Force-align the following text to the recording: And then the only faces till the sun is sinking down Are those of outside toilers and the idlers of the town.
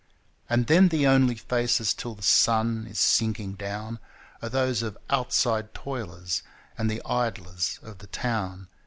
And 0.49 0.65
then 0.65 0.87
the 0.87 1.05
only 1.05 1.35
faces 1.35 1.93
till 1.93 2.15
the 2.15 2.23
sun 2.23 2.87
is 2.87 2.97
sinking 2.97 3.53
down 3.53 3.99
Are 4.41 4.49
those 4.49 4.81
of 4.81 4.97
outside 5.11 5.75
toilers 5.75 6.41
and 6.75 6.89
the 6.89 7.03
idlers 7.05 7.79
of 7.83 7.99
the 7.99 8.07
town. 8.07 8.67